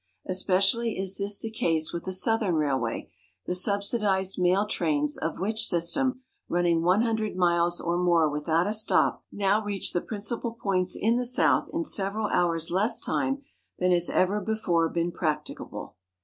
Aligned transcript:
Especially 0.27 0.97
is 0.97 1.19
this 1.19 1.37
the 1.37 1.51
case 1.51 1.93
with 1.93 2.05
the 2.05 2.11
Southern 2.11 2.55
railway, 2.55 3.07
the 3.45 3.53
subsidized 3.53 4.41
mail 4.41 4.65
trains 4.65 5.15
of 5.15 5.37
which 5.37 5.57
8\'stem, 5.57 6.21
running 6.49 6.81
100 6.81 7.35
miles 7.35 7.79
or 7.79 7.99
more 7.99 8.27
without 8.27 8.65
a 8.65 8.73
stop, 8.73 9.23
now 9.31 9.63
reach 9.63 9.93
the 9.93 10.01
prin 10.01 10.21
cipal 10.21 10.57
ijoints 10.57 10.95
in 10.99 11.17
the 11.17 11.25
South 11.27 11.69
in 11.71 11.85
several 11.85 12.25
hours' 12.29 12.71
less 12.71 12.99
time 12.99 13.43
than 13.77 13.91
has 13.91 14.09
ever 14.09 14.41
before 14.41 14.89
been 14.89 15.11
]>racticable. 15.11 15.91